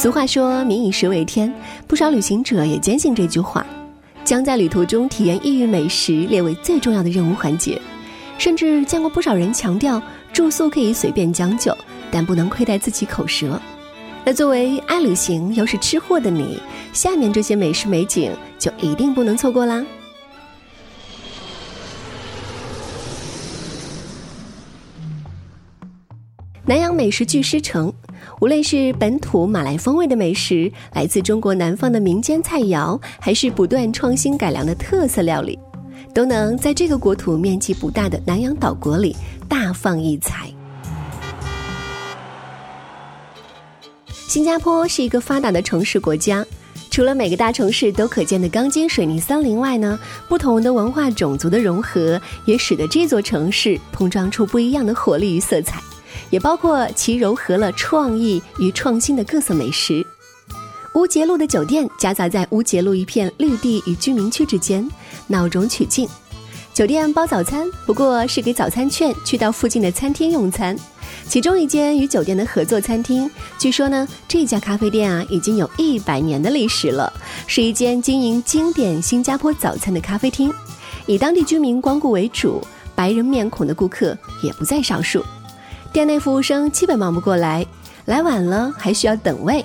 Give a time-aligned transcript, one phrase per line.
[0.00, 1.52] 俗话说“民以食为天”，
[1.86, 3.66] 不少旅行者也坚信这句话，
[4.24, 7.78] 将在旅途中体验异域美食列为最重要的任务环节。
[8.38, 10.00] 甚至见过不少人强调
[10.32, 11.76] 住宿可以随便将就，
[12.10, 13.60] 但不能亏待自己口舌。
[14.24, 16.58] 那作为爱旅行又是吃货的你，
[16.94, 19.84] 下面这些美食美景就一定不能错过啦！
[26.64, 27.92] 南洋美食巨狮城。
[28.38, 35.58] 无论是本土马来风味的美食，来自中国南方的民间菜肴，还是不断创新改良的特色料理，
[36.14, 39.14] 都能在这个国土面积不大的南洋岛国里
[39.48, 40.50] 大放异彩。
[44.26, 46.46] 新加坡是一个发达的城市国家，
[46.88, 55.82] 除了每个大城市都可见的钢筋水泥森林外呢，不同的文化种族的融合，也使得这座城市碰撞出不一样的活力与色彩。
[56.30, 60.04] 也包括其糅合了创意与创新的各色美食。
[60.94, 64.88] 乌节路的酒店夹杂在乌节路一片绿地与居民区之间，
[65.28, 66.08] 闹中取静。
[66.72, 70.76] 酒店包早餐，不过是给早餐券去到附近的餐厅用餐。
[71.28, 77.12] 其中一间与酒店的合作餐厅，据说呢，这家咖啡店啊已经有一百年的历史了，
[77.46, 80.52] 是一间经营经典新加坡早餐的咖啡厅，
[81.06, 82.60] 以当地居民光顾为主，
[82.94, 85.24] 白人面孔的顾客也不在少数。
[85.92, 87.66] 店内服务生基本忙不过来，
[88.04, 89.64] 来晚了还需要等位，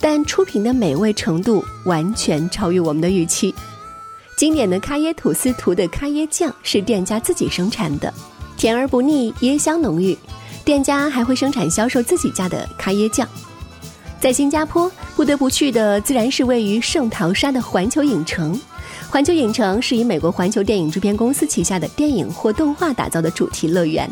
[0.00, 3.54] 但出品的美味程度完全超越我们的预期。
[4.36, 8.12] 经典的咖椰吐司涂的咖椰酱是店家自己生产的，
[8.56, 10.16] 甜而不腻，椰香浓郁。
[10.64, 13.28] 店家还会生产销售自己家的咖椰酱。
[14.20, 18.58] 在新加坡，不得不去的自然是位于圣淘沙的环球影城。
[19.10, 24.10] 环球影城是以美国环球电影制片公司旗下的电影或动画打造的主题乐园。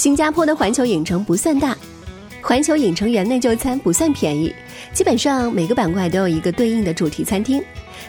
[0.00, 1.76] 新加坡的环球影城不算大，
[2.40, 4.50] 环球影城园内就餐不算便宜，
[4.94, 7.62] 基本上每个板块都有一个对应的主题餐厅，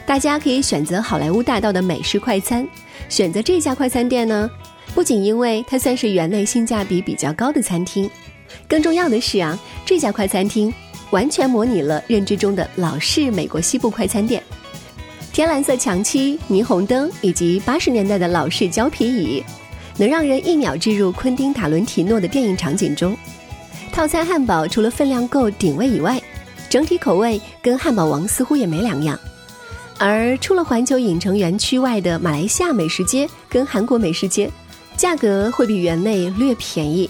[0.06, 2.66] 大家可以选择好莱坞大道的美式快餐。
[3.10, 4.50] 选择这家快餐店呢，
[4.94, 8.10] 不仅因为它算是园内性价比比较高的餐厅，
[8.66, 10.72] 更重要的是啊，这家快餐厅
[11.10, 14.42] 完全模拟了认知中的老式美国西部快餐店，
[15.30, 19.44] 天蓝色墙漆、霓虹灯以及八十年代的老式胶皮椅。
[19.96, 23.16] 能让人一秒置入昆汀·塔伦提诺的电影场景中。
[23.92, 26.20] 套餐汉堡除了分量够顶位以外，
[26.70, 29.18] 整体口味跟汉堡王似乎也没两样。
[29.98, 34.50] 而出了环球影城园区外的马来西亚美食街跟韩国美食街，
[34.96, 37.08] 价格会比园内略便宜。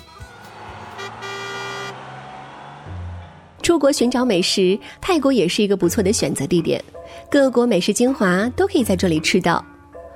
[3.62, 6.82] 出国寻找美食，泰国也是一个不错的选择地点，
[7.30, 9.64] 各国美食精华都可以在这里吃到，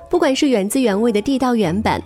[0.09, 1.99] 不管是原汁原味的地道原版。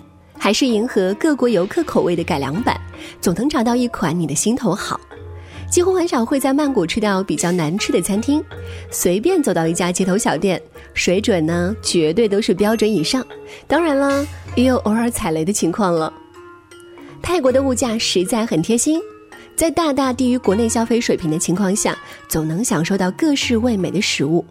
[0.44, 2.76] 还是迎合各国游客口味的改良版，
[3.22, 5.00] 总能找到一款你的心头好。
[5.70, 8.44] 几乎很少会在曼谷吃到比较难吃的餐厅，
[8.90, 10.60] 随便走到一家街头小店，
[10.96, 13.24] 水准呢绝对都是标准以上。
[13.68, 14.26] 当然了，
[14.56, 16.12] 也有偶尔踩雷的情况了。
[17.22, 19.00] 泰国的物价实在很贴心，
[19.56, 21.96] 在大大低于国内消费水平的情况下，
[22.28, 24.44] 总能享受到各式味美的食物。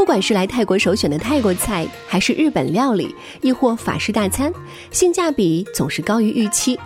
[0.00, 4.50] 不管是来泰国首选的泰国菜，还是日本料理，亦或法式大餐，
[4.90, 6.80] 性价比总是高于预期。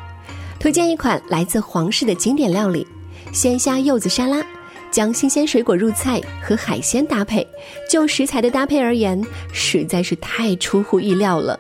[0.59, 2.85] 推荐一款来自皇室的经典料理——
[3.33, 4.45] 鲜虾柚子沙拉，
[4.91, 7.47] 将新鲜水果入菜和海鲜搭配，
[7.89, 11.59] 就食材的搭配而言，实在是太出乎意料了。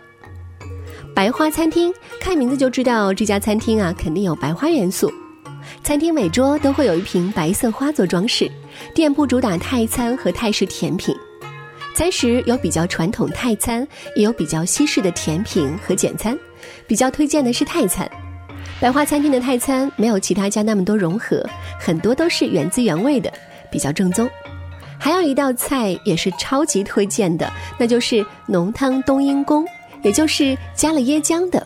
[1.14, 5.08] 白花餐厅，看名字就知道这家餐厅啊，肯定有白花元素。
[5.84, 8.50] 餐厅每桌都会有一瓶白色花做装饰，
[8.92, 11.14] 店铺主打泰餐和泰式甜品。
[11.94, 13.86] 餐食有比较传统泰餐，
[14.16, 16.36] 也有比较西式的甜品和简餐。
[16.88, 18.10] 比较推荐的是泰餐。
[18.80, 21.48] 百花餐厅的泰餐没有其他家那么多融合，
[21.78, 23.32] 很多都是原汁原味的，
[23.70, 24.28] 比较正宗。
[24.98, 29.64] 还有一道菜也是超级推荐的，那就是浓汤冬阴功，
[30.02, 31.64] 也就是加了椰浆的，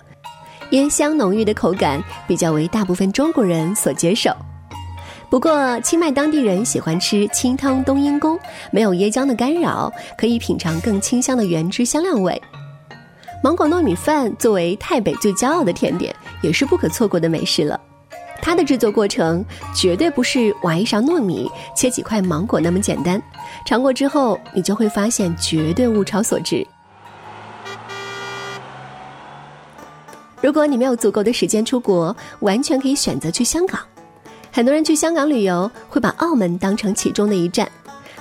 [0.73, 4.31] 椰香浓郁的口感比较为大部分中国人所接受。
[5.31, 8.39] 不过，清迈当地人喜欢吃清汤冬阴功，
[8.71, 12.41] 没有椰浆的干扰，可以品尝更清香的原汁香料味。
[13.45, 17.79] 芒果糯米饭作为泰北最骄傲的甜点，也是不可错过的美食了。
[18.41, 19.45] 它的制作过程
[19.77, 23.23] 绝对不是挖一勺糯米、切几块芒果那么简单，
[23.67, 26.67] 尝过之后你就会发现绝对物超所值。
[30.41, 33.79] 如果你没有足够的时间出国，完全可以选择去香港。
[34.59, 37.71] 很多人去香港旅游会把澳门当成其中的一站，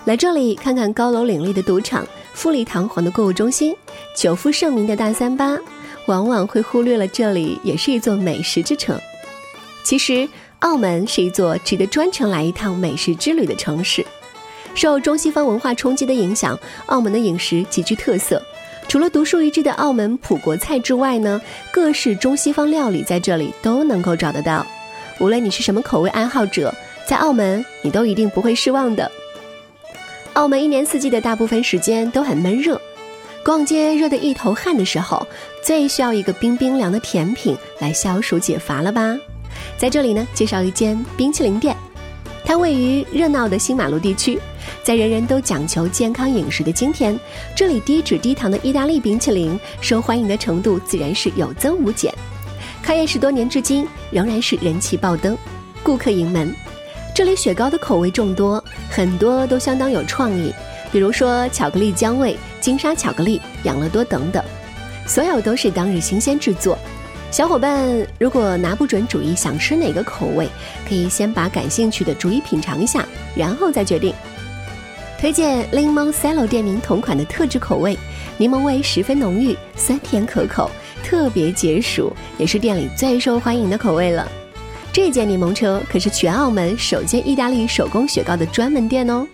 [0.06, 2.06] 来这里看看高楼林立的赌场、
[2.36, 3.75] 富丽堂皇的购物中心、
[4.16, 5.57] 久负盛名的大三巴，
[6.06, 8.95] 往往会忽略了这里也是一座美食之城。
[9.84, 10.30] 其实，
[10.60, 14.06] 澳门是一座值得专程来一趟美食之旅的城市。
[14.75, 16.56] 受中西方文化冲击的影响，
[16.86, 18.39] 澳门的饮食极具特色。
[18.88, 21.42] 除了独树一帜的澳门普国菜之外呢，
[21.72, 24.63] 各式中西方料理在这里都能够找得到。
[25.19, 26.74] 无论你是什么口味爱好者，
[27.08, 29.12] 在澳门你都一定不会失望的。
[30.34, 32.80] 澳门一年四季的大部分时间都很闷热，
[33.44, 35.25] 逛街热得一头汗的时候，
[35.64, 39.18] 最需要一个冰冰凉的甜品来消暑解乏了吧？
[39.78, 41.75] 在这里呢，介绍一间冰淇淋店，
[42.46, 44.40] 它位于热闹的新马路地区。
[44.84, 47.20] 在人人都讲求健康饮食的今天，
[47.56, 52.13] 这里低脂低糖的意大利冰淇淋受欢迎的程度自然是有增无减。
[52.88, 55.38] 开业十多年至今，仍然是人气爆灯，
[55.84, 56.56] 顾客盈门。
[57.13, 60.54] 这里雪糕的口味众多，很多都相当有创意，
[60.89, 64.42] 比如说巧克力姜味、金沙巧克力、养乐多等等，
[65.06, 66.80] 所有都是当日新鲜制作。
[67.30, 67.86] 小伙伴
[68.18, 70.48] 如果拿不准主意想吃哪个口味，
[70.88, 73.06] 可以先把感兴趣的逐一品尝一下，
[73.36, 74.13] 然后再决定。
[75.19, 78.00] 推荐柠檬 Cello 店名同款的特制口味，
[78.38, 80.72] 柠檬味十分浓郁，酸甜可口，
[81.07, 84.30] 特别解暑，也是店里最受欢迎的口味了。
[84.92, 89.25] 这间柠檬车可是全澳门首间意大利手工雪糕的专门店哦。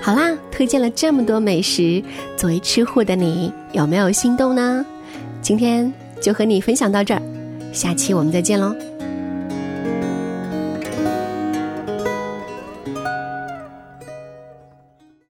[0.00, 2.02] 好啦，推荐了这么多美食，
[2.34, 4.86] 作为吃货的你有没有心动呢？
[5.42, 5.92] 今天
[6.22, 7.20] 就和你分享到这儿，
[7.74, 8.74] 下期我们再见喽。